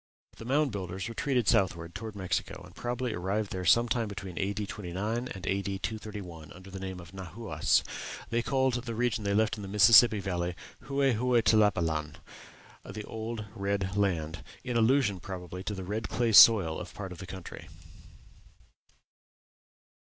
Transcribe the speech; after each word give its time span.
The 0.37 0.45
Mound 0.45 0.71
Builders 0.71 1.07
retreated 1.07 1.47
southward 1.47 1.93
toward 1.93 2.15
Mexico, 2.15 2.63
and 2.65 2.73
probably 2.73 3.13
arrived 3.13 3.51
there 3.51 3.63
some 3.65 3.87
time 3.87 4.07
between 4.07 4.35
A.D. 4.39 4.65
29 4.65 5.27
and 5.27 5.45
A.D. 5.45 5.77
231, 5.77 6.51
under 6.53 6.71
the 6.71 6.79
name 6.79 6.99
of 6.99 7.11
Nahuas. 7.11 7.83
They 8.31 8.41
called 8.41 8.73
the 8.85 8.95
region 8.95 9.23
they 9.23 9.35
left 9.35 9.57
in 9.57 9.61
the 9.61 9.67
Mississippi 9.69 10.19
Valley 10.19 10.55
"Hue 10.87 11.01
Hue 11.01 11.39
Tlapalan" 11.43 12.15
the 12.83 13.03
old, 13.03 13.41
old 13.41 13.47
red 13.53 13.95
land 13.95 14.43
in 14.63 14.75
allusion, 14.75 15.19
probably, 15.19 15.63
to 15.65 15.75
the 15.75 15.83
red 15.83 16.09
clay 16.09 16.31
soil 16.31 16.79
of 16.79 16.95
part 16.95 17.11
of 17.11 17.19
the 17.19 17.27
country. 17.27 17.67